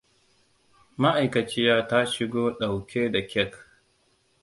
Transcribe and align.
Ma'aikaciya 1.01 1.75
ta 1.89 1.99
shigo 2.11 2.43
ɗauke 2.59 3.01
da 3.13 3.21
kek. 3.31 3.51